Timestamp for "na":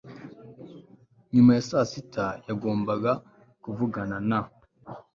4.29-4.39